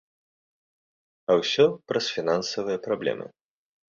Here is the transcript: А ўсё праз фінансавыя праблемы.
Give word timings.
А 1.29 1.35
ўсё 1.41 1.65
праз 1.91 2.05
фінансавыя 2.15 2.77
праблемы. 2.87 3.25